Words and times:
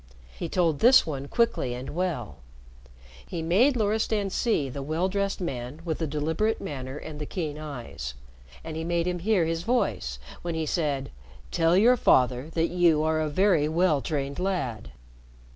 He 0.35 0.49
told 0.49 0.79
this 0.79 1.05
one 1.05 1.27
quickly 1.27 1.75
and 1.75 1.91
well. 1.91 2.37
He 3.23 3.43
made 3.43 3.75
Loristan 3.75 4.31
see 4.31 4.67
the 4.67 4.81
well 4.81 5.07
dressed 5.07 5.39
man 5.39 5.79
with 5.85 5.99
the 5.99 6.07
deliberate 6.07 6.59
manner 6.59 6.97
and 6.97 7.19
the 7.21 7.27
keen 7.27 7.59
eyes, 7.59 8.15
and 8.63 8.75
he 8.75 8.83
made 8.83 9.05
him 9.05 9.19
hear 9.19 9.45
his 9.45 9.61
voice 9.61 10.17
when 10.41 10.55
he 10.55 10.65
said, 10.65 11.11
"Tell 11.51 11.77
your 11.77 11.97
father 11.97 12.49
that 12.55 12.69
you 12.71 13.03
are 13.03 13.19
a 13.21 13.29
very 13.29 13.69
well 13.69 14.01
trained 14.01 14.39
lad." 14.39 14.89